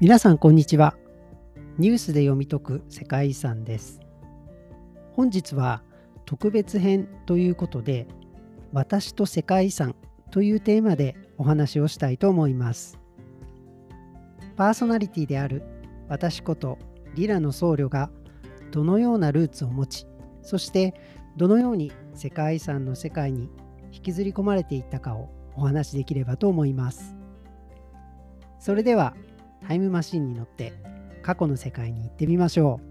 [0.00, 0.94] 皆さんこんにちは。
[1.76, 3.98] ニュースで読み解く世界遺産です。
[5.14, 5.82] 本日は
[6.24, 8.06] 特別編ということで
[8.72, 9.96] 私と世界遺産
[10.30, 12.96] というテーマでお話をしたいと思います。
[14.54, 15.64] パーソナリティである
[16.08, 16.78] 私こと
[17.16, 18.08] リラの僧侶が
[18.70, 20.06] どのようなルーツを持ち
[20.42, 20.94] そして
[21.36, 23.50] どのように世界遺産の世界に
[23.90, 27.16] 引きずり込まれていったかをお話しできればと思います。
[28.60, 29.16] それでは
[29.66, 30.72] タイムマシンに乗って
[31.22, 32.88] 過去の世界に行ってみましょう。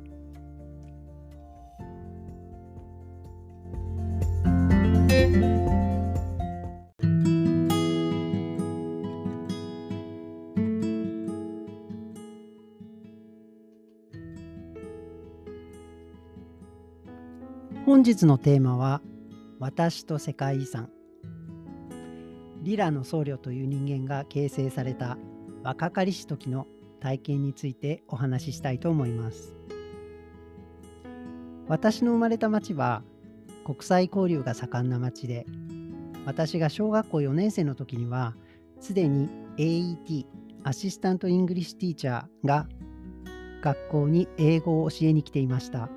[17.85, 19.01] 本日のテーマは
[19.59, 20.89] 私と世界遺産
[22.61, 25.17] リラの僧侶という人間が形成された
[25.67, 26.65] 若かりし時の
[27.01, 29.53] 体験についてお話ししたいと思います。
[31.67, 33.03] 私の生まれた町は
[33.65, 35.45] 国際交流が盛んな町で
[36.25, 38.33] 私が小学校4年生の時には
[38.79, 40.25] すでに AET
[40.63, 42.65] Assistant English Teacher が
[43.61, 45.89] 学校に英語を教えに来ていました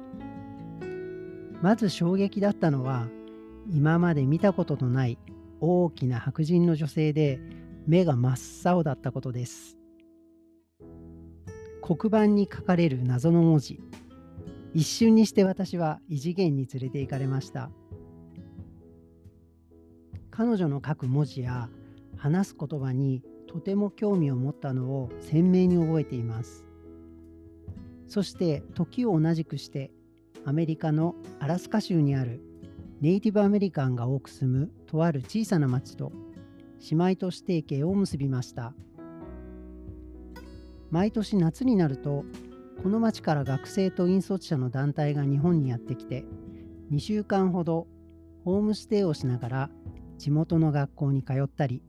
[1.63, 3.07] まず衝撃だったのは
[3.73, 5.17] 今まで見たことのない
[5.61, 7.39] 大きな白人の女性で
[7.91, 9.77] 目が真っ青だったことです。
[11.83, 13.81] 黒板に書かれる謎の文字。
[14.73, 17.69] 一瞬にして私は異次元に連れて行かれました。
[20.31, 21.69] 彼女の書く文字や
[22.17, 26.65] 話す言葉にとても興味を持ったのを鮮明に覚えています。
[28.07, 29.91] そして時を同じくして
[30.45, 32.41] アメリカのアラスカ州にある
[33.01, 36.13] ネイティブアメリカンが多く住むとある小さな町と
[36.91, 38.75] 姉妹都市提携を結びました
[40.91, 42.25] 毎年夏になると
[42.83, 46.25] この町から学生と引率者の団体が日本にやってきて
[46.91, 47.87] 2週間ほど
[48.45, 49.71] ホームステイをしながら
[50.19, 51.83] 地元の学校に通ったり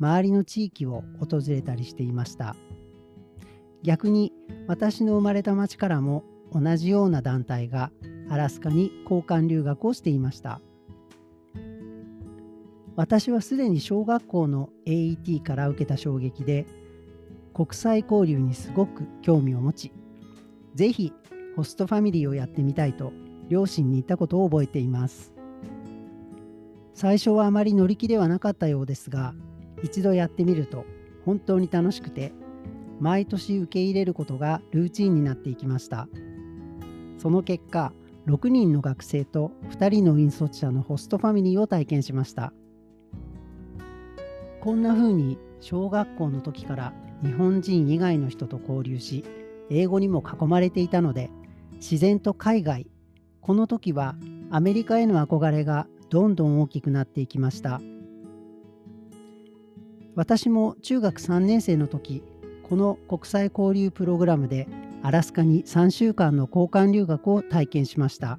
[0.00, 2.56] 周りの地域を訪れたりしていました
[3.82, 4.32] 逆に
[4.66, 7.90] 私の生まれた町からも同じような団体が
[8.30, 10.60] アラスカに交換留学をしていました。
[12.96, 16.66] 私はすでに小学校の AET から受けた衝撃で
[17.52, 19.92] 国際交流にすごく興味を持ち
[20.74, 21.12] ぜひ
[21.56, 23.12] ホストファミリーをやってみたいと
[23.48, 25.32] 両親に言ったことを覚えています。
[26.94, 29.34] 最初はあまり乗り気ではなかったようですが
[29.82, 30.84] 一度やってみると
[31.24, 32.32] 本当に楽しくて
[33.00, 36.08] 毎年受け入れることがルーチンになっていきました。
[37.18, 37.92] その結果
[38.26, 42.52] 6人の学生と2人の引率者のホストファミリーを体験しました。
[44.64, 49.22] こんな風に小学校の時から日本人以外の人と交流し
[49.68, 51.28] 英語にも囲まれていたので
[51.72, 52.86] 自然と海外
[53.42, 54.16] この時は
[54.50, 57.82] アメリカへの憧れがどんどん大きくなっていきました。
[60.14, 62.22] 私も中学3年生の時
[62.62, 64.66] この国際交流プログラムで
[65.02, 68.38] アラスカに3週間の交換留学を体験しました。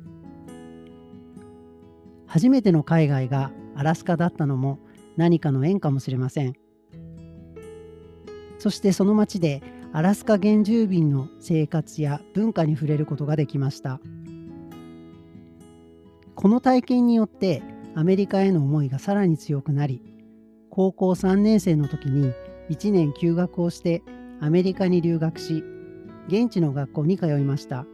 [2.26, 4.80] 初めての海外がアラスカだったのも
[5.18, 6.54] 何かの縁かもしれません。
[8.58, 9.62] そしてその町で
[9.94, 14.00] アラスカ原住民の生活や文化に触れることができました。
[16.36, 17.64] この体験によって
[17.96, 20.02] アメリカへの思いがさらに強くなり
[20.70, 22.34] 高校3年生の時に
[22.70, 24.04] 1年休学をして
[24.42, 25.64] アメリカに留学し
[26.28, 27.86] 現地の学校に通いました。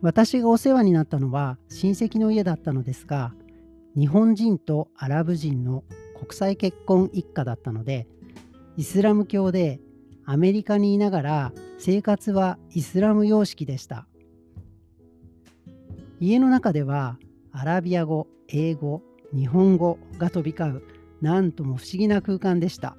[0.00, 3.34] 私がお世話になったのは親戚の家だったのですが
[3.96, 5.84] 日本人とアラブ人の
[6.18, 8.08] 国際結婚一家だったので
[8.76, 9.80] イスラム教で
[10.24, 14.06] アメリカにいながら生活はイスラム様式でした。
[16.18, 17.18] 家の中では
[17.52, 19.02] アラビア語英語
[19.32, 20.82] 日本語が飛び交う
[21.20, 22.96] なんとも不思議な空間でした。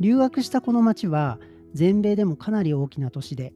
[0.00, 1.38] 留学したこの町は
[1.72, 3.52] 全米でもかなり大きな都市で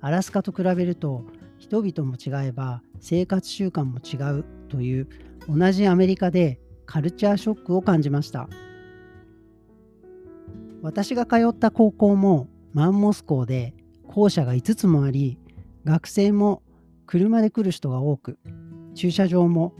[0.00, 1.24] アラスカと比べると
[1.58, 5.08] 人々も違えば生活習慣も違うという
[5.48, 8.48] 同じアメリカでカルチャーショックを感じました。
[10.82, 13.74] 私が通った高校もマンモス校で
[14.06, 15.38] 校舎が5つもあり
[15.84, 16.62] 学生も
[17.06, 18.38] 車で来る人が多く
[18.94, 19.72] 駐車場も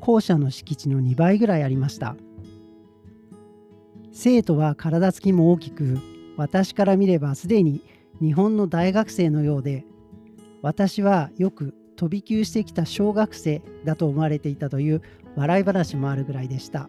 [0.00, 2.16] 校舎の敷地の2倍ぐらいありました。
[4.12, 5.98] 生徒は体つきも大きく
[6.36, 7.82] 私から見ればすでに
[8.20, 9.84] 日本の大学生のようで
[10.62, 15.02] 私はよく飛び級してきた小学生だと思われていたという
[15.36, 16.88] 笑い話もあるぐらいでした。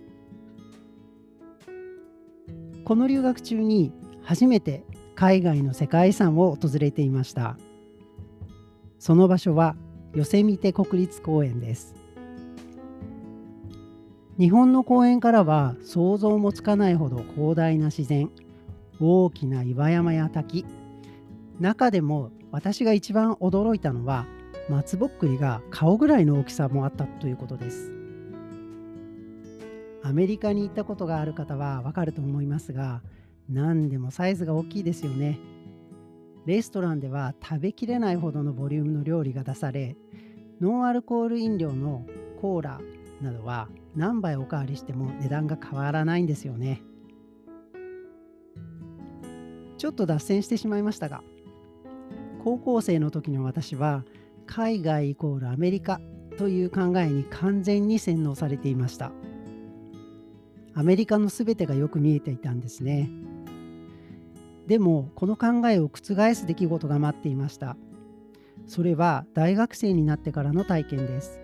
[2.84, 4.84] この留学中に初めて
[5.16, 7.58] 海外の世界遺産を訪れていました。
[9.00, 9.76] その場所は
[10.14, 11.96] ヨセミテ国立公園です。
[14.38, 18.32] 日本の公園からは想像もつかないほど広大な自然
[19.00, 20.66] 大きな岩山や滝
[21.60, 24.26] 中でも私が一番驚いたのは
[24.70, 27.94] 松ぼっくりが顔ぐらいの大きさもあったということです。
[30.04, 33.02] アメリカに行ったことがある方はわかると思いますが
[33.48, 35.40] 何でもサイズが大きいですよね。
[36.46, 39.96] レストランでは食べきれないほどのボリュームの料理が出され
[40.60, 42.08] ノンアルコール飲料の
[42.42, 42.82] コーラ
[43.22, 46.82] などは何杯おかわりしても値段が変わらないんですよね。
[49.78, 51.24] ちょっと脱線してしまいましたが
[52.44, 54.04] 高校生の時の私は
[54.48, 56.02] 海外イコールアメリカ
[56.40, 59.12] という考えに完全に洗脳されていました。
[60.74, 63.12] アメリカの全てがよく見えていたんですね。
[64.66, 67.78] でもこの考えを覆す出来事が待っていました。
[68.66, 71.40] それは大学生になってからの体験です。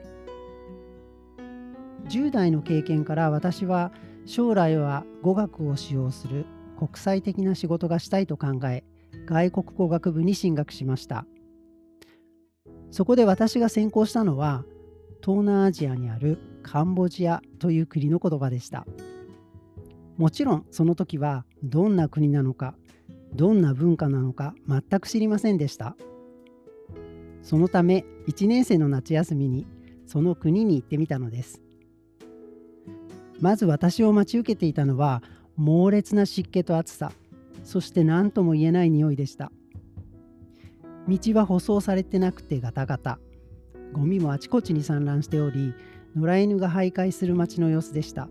[2.10, 3.92] 10代の経験から私は
[4.26, 6.48] 将来は語学を使用する
[6.78, 8.84] 国際的な仕事がしたいと考え
[9.26, 11.26] 外国語学部に進学しました。
[12.92, 14.64] そこで私が専攻したのは
[15.22, 18.86] 東南アジアにあるカンボジアという国の言葉でした。
[20.18, 22.76] もちろんその時はどんな国なのか
[23.34, 25.96] どんな文化なのか全く知りませんでした。
[27.42, 29.68] そのため1年生の夏休みに
[30.06, 31.62] その国に行ってみたのです。
[33.40, 35.22] まず私を待ち受けていたのは
[35.56, 37.12] 猛烈な湿気と暑さ。
[37.68, 39.52] そして何とも言えない匂いでした。
[41.06, 43.20] 道は舗装されてなくてガタガタ。
[43.92, 45.74] ゴミもあちこちに散乱しており
[46.16, 48.30] 野良犬が徘徊する街の様子でした。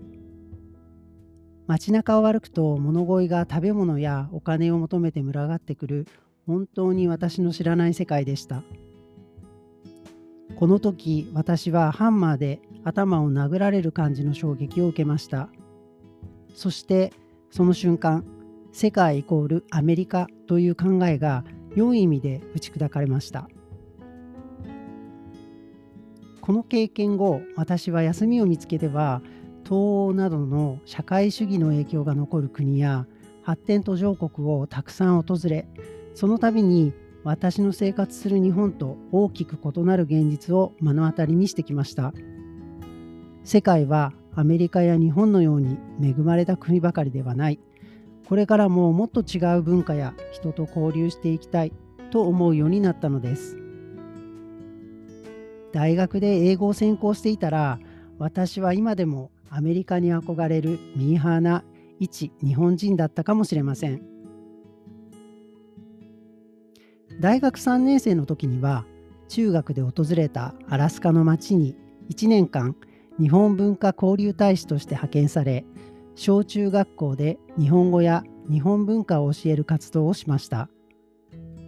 [1.66, 6.06] 街中を歩くと物乞いが食べ物やお金を求めて群がってくる
[6.46, 8.62] 本当に私の知らない世界でした。
[10.58, 15.50] この時私はハンマーで頭を殴られる感じの衝撃を受けました。
[16.54, 17.12] そして
[17.50, 18.24] その瞬間
[18.78, 21.44] 世界イコールアメリカという考えが
[21.75, 23.49] 良い意味で打ち砕かれました。
[26.43, 29.23] この経験後私は休みを見つけては
[29.64, 33.06] 東欧などの社会主義の影響が残る国や
[33.43, 35.67] 発展途上国をたくさん訪れ
[36.12, 36.93] その度に
[37.25, 42.12] 私の生活する日本と大きく異なる現実を目の当たりにしてきました。
[43.43, 47.58] 世界はアメリカや日本のように恵まれた国ばかりではない。
[48.28, 51.73] これからももっと違う文化や人と交流していきたい
[52.11, 53.56] と思うようになったのです。
[55.73, 57.78] 大学で英語を専攻していたら
[58.19, 61.64] 私は今でもアメリカに憧れるミーハーな
[62.00, 64.02] 一日本人だったかもしれません。
[67.20, 68.84] 大学3年生の時には
[69.29, 71.76] 中学で訪れたアラスカの町に
[72.11, 72.76] 1年間
[73.19, 75.64] 日本文化交流大使として派遣され
[76.16, 80.70] 小中学校で日本語や日本文化を教える活動をしました。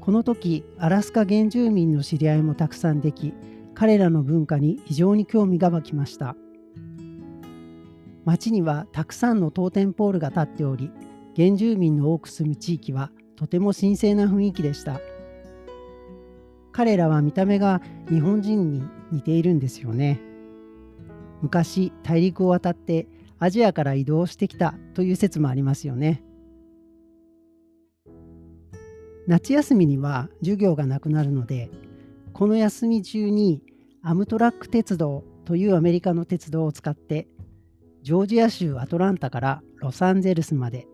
[0.00, 3.34] この時アラスカ原住民の知り合いもたくさんでき
[3.74, 6.34] 彼らの文化に非常に興味が湧きました。
[8.24, 10.90] 町にはたくさんのトーテンポールが立っており
[11.36, 14.98] 原住民の多く住む地域はとても神聖な雰囲気でした。
[16.72, 18.82] 彼らは見た目が日本人に
[19.12, 20.22] 似ているんですよね。
[21.42, 23.06] 昔大陸を渡って
[23.38, 26.22] アジアから移動してきたという説もありますよね。
[29.26, 31.70] 夏休みには授業がなくなるので
[32.32, 33.62] この休み中に
[34.02, 37.28] アムトラック鉄道というアメリカの鉄道を使って
[38.02, 40.86] ジョージア州アトランタからロサンゼルスまで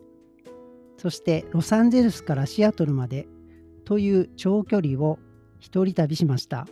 [0.97, 3.29] そしてロサンゼルスからシアトルまで
[3.85, 5.21] という長距離を
[5.61, 6.67] 一人旅しました。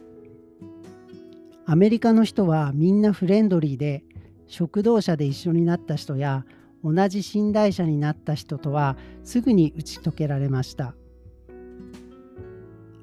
[1.64, 4.04] アメリカの人はみんなフレンドリーで
[4.52, 6.44] 食堂車で一緒になった人や
[6.84, 10.94] 同じ寝台車になった人とはすぐに打ち解けられました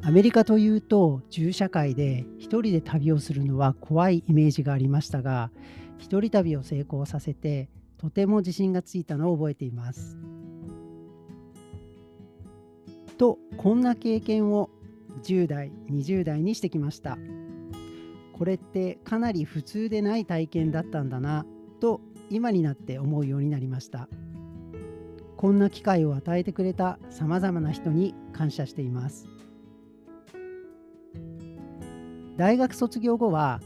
[0.03, 5.49] アメリカというと銃社会で一人で旅をするのは怖いイメージがありましたが
[5.97, 10.17] 一人旅を成功させてとても自信がついたのを覚えています。
[13.17, 14.69] とこんな経験を
[15.23, 17.17] 10代20代にしてきました。
[18.39, 21.45] これってかなり普通でない体験だったんだな
[21.79, 24.07] と今になって思うようになりました。
[25.37, 29.27] こんな機会を与えてくれたさまざまな人に感謝しています。
[32.37, 33.59] 大学卒業後は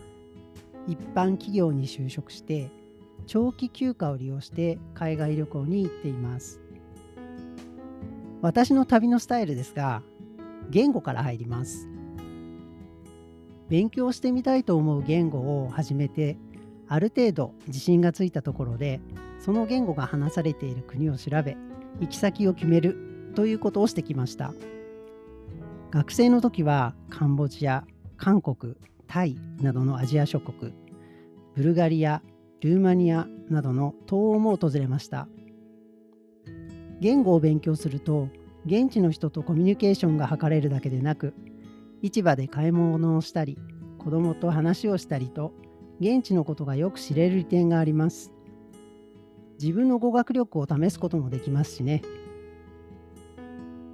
[0.88, 2.72] 一般企業に就職して
[3.28, 6.60] 長期休暇を利用して海外旅行に行っています
[8.42, 10.02] 私の旅のスタイルですが
[10.72, 11.88] 言語から入ります
[13.74, 16.38] 勉強してみたいと思う言語を始めて
[16.88, 19.02] ある程度自信がついたところで
[19.40, 21.58] その言語が話されている国を調べ
[22.00, 24.54] 行き先を決めるということをしてきました。
[25.90, 27.84] 学生の時はカンボジア
[28.16, 28.76] 韓国
[29.08, 30.72] タイなどのアジア諸国
[31.56, 32.22] ブルガリア
[32.62, 35.28] ルーマニアなどの東欧も訪れました。
[37.00, 38.30] 言語を勉強すると
[38.68, 41.34] 現地の人とコミュニケーションが図れるだけでなく
[42.04, 43.58] 市場で買い物をしたり
[43.98, 45.54] 子供と話をしたりと
[46.02, 48.34] 現地のことがよく知れる利点があります。
[49.62, 52.02] 自分の語学力を試すこともできますしね。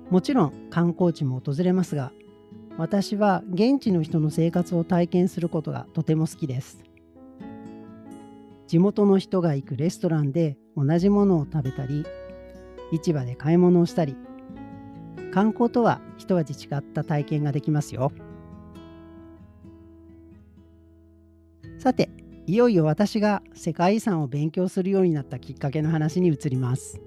[0.09, 2.11] もちろん観光地も訪れますが
[2.79, 6.83] 私は現地の人の生活を体験することがとても好きです。
[8.65, 12.05] 地元の人が行くレストランで同じものを食べたり
[12.91, 14.15] 市場で買い物をしたり
[15.31, 18.11] 観光とは一味違った体験ができますよ。
[21.77, 22.09] さて、
[22.45, 26.99] いよいよ私が世界遺産を勉強するようになったきっかけの話に移ります。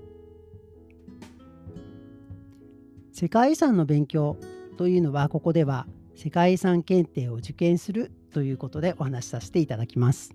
[3.12, 4.36] 世界遺産の勉強
[4.78, 10.34] というのはここでは世界遺産検定を受験するということでお話しさせていただきます。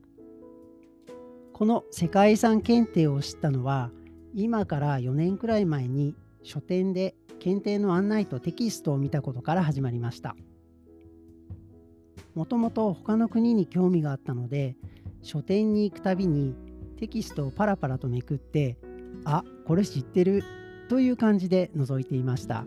[1.54, 3.92] この世界遺産検定を知ったのは
[4.36, 10.36] 今から4年くらい前に書店で検定の案内とテキストを見たことから始まりました。
[12.36, 14.76] もともと他の国に興味があったので
[15.24, 16.56] 書店に行くたびに
[16.98, 18.78] テキストをパラパラとめくって
[19.26, 20.44] あこれ知ってる
[20.88, 22.66] という感じで覗いていました。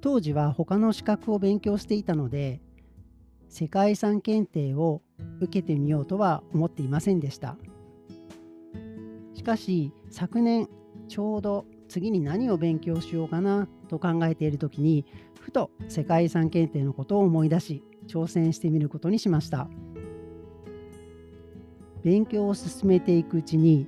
[0.00, 2.60] 当時は他の資格を勉強していたので
[3.48, 5.02] 世界遺産検定を
[5.40, 7.56] 受けてみようとは思っていませんでした。
[9.34, 10.68] しかし昨年
[11.08, 15.04] ちょうど次に何を勉強しようかなと考えている時に
[15.42, 19.68] ふと世界遺産検定のことを思い出し挑戦してみることにしました。
[22.02, 23.86] 勉強を進めていくうちに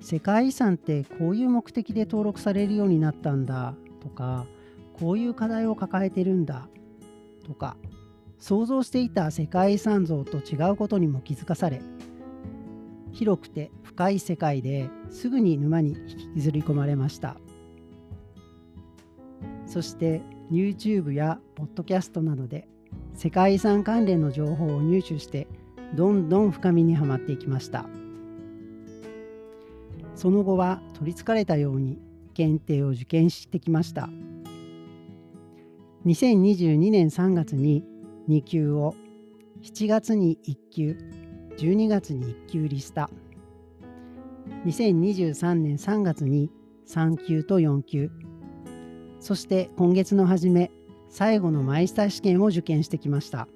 [0.00, 4.44] 世界遺産ってこういう目的で登録されるようになったんだとか
[4.92, 6.68] こういう課題を抱えてるんだ
[7.46, 7.76] とか
[8.38, 11.80] 想像していた世界遺産像と違うことにも気づかされ
[13.12, 17.38] 広くて深い世界ですぐに沼に引きずり込まれました。
[19.64, 20.20] そして
[20.52, 22.68] YouTube や Podcast などで
[23.14, 25.46] 世界遺産関連の情報を入手して
[25.94, 27.86] どんどん深みにはまっていきました。
[30.14, 31.98] その後は取りつかれたように
[32.34, 34.10] 検定を受験してきました。
[36.04, 37.82] 2022年3月に
[38.28, 38.94] 2級を
[39.62, 40.98] 7月に1級
[41.56, 43.08] 12月に1級リスタ
[44.64, 46.50] 2023年3月に
[46.86, 48.10] 3級と4級
[49.20, 50.70] そして今月の初め
[51.08, 53.48] 最後のマイスター試験を受験してきました。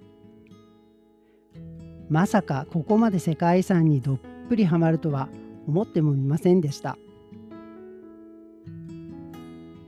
[2.08, 4.18] まさかここまで世界遺産にどっ
[4.48, 5.28] ぷりハマるとは
[5.68, 6.98] 思ってもみませんでした。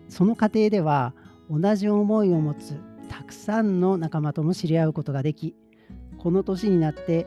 [0.09, 1.14] その過程では
[1.50, 2.78] 同じ思いを持つ
[3.09, 5.56] たくさんの仲間とも知り合うことができ
[6.18, 7.26] この年になって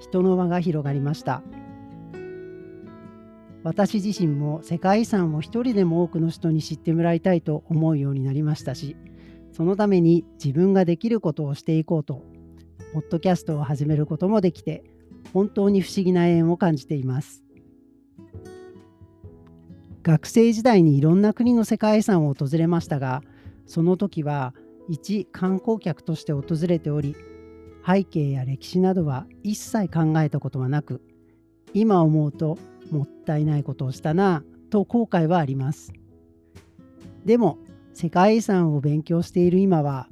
[0.00, 1.42] 人の輪が広がりました。
[3.66, 8.96] 私自身も世界遺産を一人でも多くの人に知ってもらいたいと思うようになりましたし
[9.50, 12.22] そのために自分ができることをしていこうと
[12.92, 14.84] ポッドキャストを始めることもできて
[15.32, 17.42] 本当に不思議な縁を感じています。
[20.04, 23.24] 学生時代にいろんな国の世界遺産を訪れましたが
[23.66, 24.54] その時は
[24.88, 27.16] 一観光客として訪れており
[27.84, 31.02] 背景や歴史などは一切考えたことはなく
[31.74, 32.56] 今思うと
[32.90, 35.92] もったいないことをしたなと後悔はあります
[37.24, 37.58] でも
[37.94, 40.08] 世界遺産を勉強している今は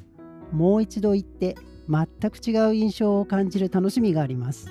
[0.53, 1.57] もう一度行って
[1.89, 4.69] 全く違う印象を感じる楽しみがあります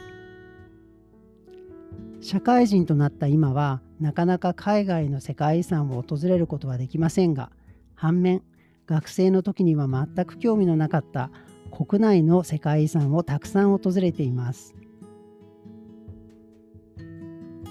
[2.22, 7.52] 社会人となった今はなかなか海外の世界遺産を訪れることはできませんが
[7.96, 8.42] 反面
[8.86, 11.30] 学生の時には全く興味のなかった
[11.72, 14.76] 国内の世界遺産をたくさん訪れています。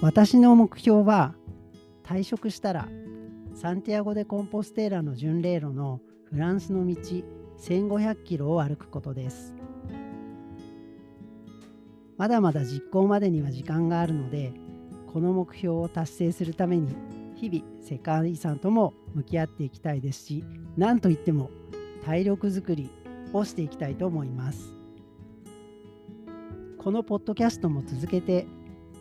[0.01, 1.35] 私の目標は
[2.03, 2.87] 退職したら
[3.53, 6.95] サンティアゴ・でコンポステーラの巡礼路のフランスの道
[7.59, 9.55] 1500キロを歩くことです。
[12.17, 14.53] まだまだ実行までには時間があるので
[15.11, 16.95] この目標を達成するために
[17.35, 20.43] 日々世界遺産とも向き合っていきたいですし
[20.77, 21.49] 何といっても
[22.05, 22.89] 体力づくり
[23.33, 24.73] をしていきたいと思います。
[26.77, 28.45] このポッドキャストも続けて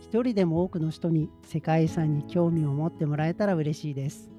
[0.03, 4.31] 一人でも多くの人に世界遺産に興味を持ってもらえたら嬉しいです。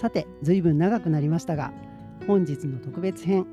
[0.00, 1.72] さて随分長くなりましたが
[2.26, 3.46] 本日の特別編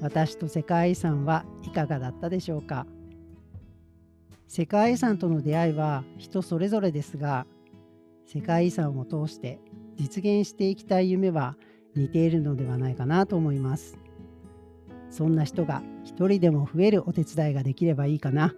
[0.00, 2.86] 私と世界遺産はいかがだったでしょうか？
[4.48, 7.46] 世界遺産との出会いは人それぞれですが
[8.26, 9.60] 世界遺産を通して
[9.96, 11.56] 実現していきたい夢は
[11.94, 13.96] 似ているのではないかなと思います。
[15.14, 18.52] そんな人が一人でも増えるお手伝いができればいいかな。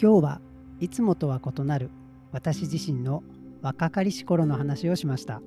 [0.00, 0.40] 今日は
[0.80, 1.90] いつもとは異なる
[2.32, 3.22] 私自身の
[3.60, 5.42] 若かりし頃の話をしました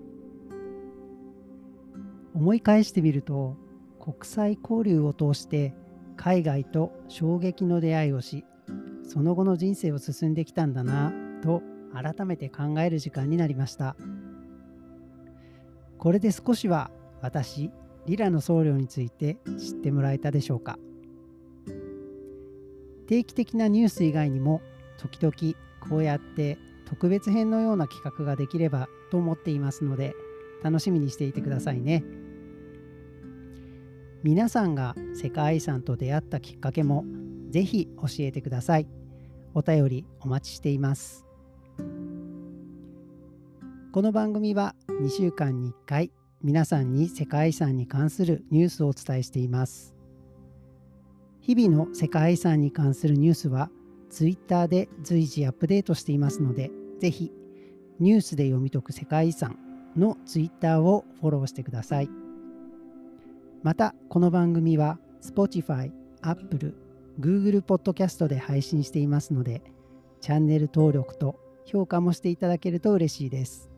[2.35, 3.55] 思い返してみると
[4.01, 5.75] 国際交流を通して
[6.17, 8.45] 海外と衝撃の出会いをし
[9.07, 11.61] その後の人生を進んできたんだなと
[11.93, 13.95] 改めて考える時間になりました。
[15.97, 16.89] これで少しは
[17.21, 17.69] 私
[18.07, 20.79] リラの僧侶について知ってもらえたでしょうか。
[23.07, 24.61] 定期的なニュース以外にも
[24.97, 25.35] 時々
[25.89, 30.15] こうやって特別編のような企画ができればと思っていますので
[30.63, 32.03] 楽しみにしていてくださいね。
[34.23, 37.05] 皆さんが世界遺産と出会ったきっかけも
[37.49, 38.87] ぜひ教えてください。
[39.55, 41.25] お便りお待ちしています。
[43.91, 46.11] この番組は2週間に1回
[46.43, 49.95] 皆さんに世界遺産に関するニュースをお伝えしています。
[51.39, 53.71] 日々の世界遺産に関するニュースは
[54.11, 57.31] Twitter で随時アップデートしていますので、ぜひ
[57.99, 59.57] ニュースで読み解く世界遺産
[59.97, 62.20] の Twitter をフォローしてください。
[63.63, 65.91] また、この番組は Spotify、
[66.21, 66.73] Apple、
[67.19, 69.61] Google Podcast で配信していますので、
[70.19, 73.69] チャンネル登録と評価もしていただけると嬉しいです。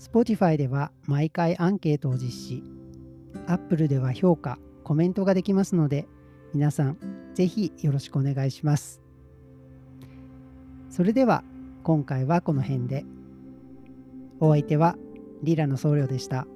[0.00, 2.64] Spotify では毎回アンケートを実施。
[3.46, 6.08] Apple では評価、コメントができますので、
[6.52, 6.98] 皆さん
[7.34, 9.00] ぜひよろしくお願いします。
[10.90, 11.44] それでは
[11.84, 13.04] 今回はこの辺で。
[14.40, 14.96] お相手は
[15.44, 16.48] リラの僧侶でした。